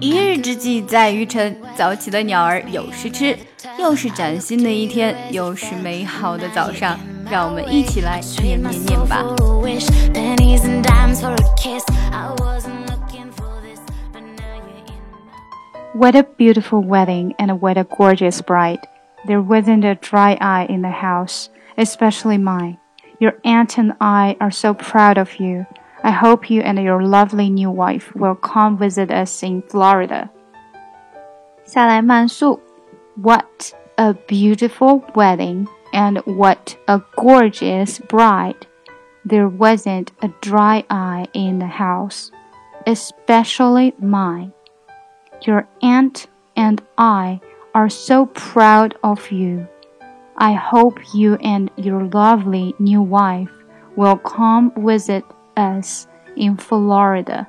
[0.00, 3.36] 一日之计在于晨，早起的鸟儿有食吃。
[3.78, 6.98] 又是崭新的一天，又是美好的早上，
[7.30, 9.24] 让我们一起来念念念吧。
[15.94, 18.80] What a beautiful wedding and what a gorgeous bride.
[19.26, 22.78] There wasn't a dry eye in the house, especially mine.
[23.18, 25.66] Your aunt and I are so proud of you.
[26.02, 30.28] I hope you and your lovely new wife will come visit us in Florida.
[31.64, 32.60] 下来慢速
[33.16, 38.66] What a beautiful wedding and what a gorgeous bride.
[39.24, 42.30] There wasn't a dry eye in the house,
[42.86, 44.52] especially mine.
[45.46, 47.40] Your aunt and I
[47.74, 49.66] are so proud of you.
[50.36, 53.50] I hope you and your lovely new wife
[53.96, 55.24] will come visit
[55.59, 56.05] us
[56.35, 57.45] in Florida.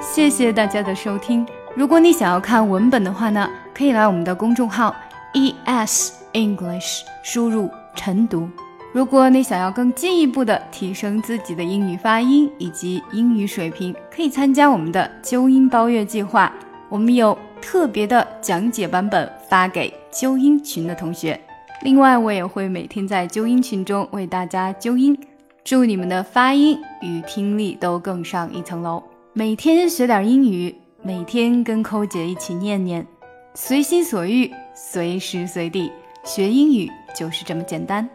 [0.00, 1.44] 谢谢大家的收听。
[1.74, 4.94] 如果你想要看文本的话呢，可以来我们的公众号
[5.32, 8.48] ES English 输入晨读。
[8.92, 16.52] 如果你想要更进一步的提升自己的英语发音以及英语水平，可以参加我们的纠音包月计划。
[16.88, 21.40] 我们有特别的讲解版本发给纠音群的同学。
[21.82, 25.18] 另外，我也会每天在纠音群中为大家纠音，
[25.62, 29.02] 祝你们的发音与听力都更上一层楼。
[29.34, 33.06] 每天学点英语，每天跟扣姐一起念念，
[33.54, 35.92] 随心所欲，随时随地
[36.24, 38.08] 学英语就是这么简单。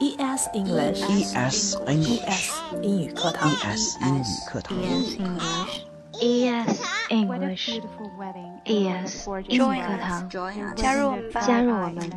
[0.00, 2.50] ES English ES English
[2.82, 3.50] 英语课堂。
[3.50, 4.76] ES 英语课堂
[6.19, 7.81] ES English
[8.65, 10.29] ES 英语课堂，
[10.75, 12.09] 加入我们吧，加入我们，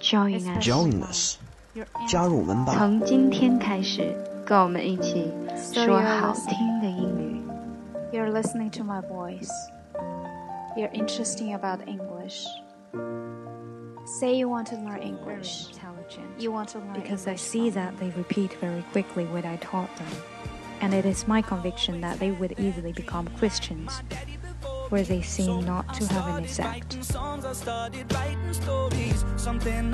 [0.00, 1.38] Join us， Join us
[2.08, 2.74] 加入我们吧。
[2.76, 4.14] 从今天开始，
[4.46, 5.30] 跟我们一起
[5.74, 7.42] 说好听的英语。
[8.12, 9.50] You're listening to my voice.
[10.76, 12.46] You're interesting about English.
[14.04, 15.68] Say you want to learn English.
[16.38, 19.56] You want to learn because I English see that they repeat very quickly what I
[19.56, 20.08] taught them.
[20.81, 24.01] And it is my conviction that they would easily become Christians,
[24.89, 26.27] where they seem not to have
[28.13, 29.89] writing stories something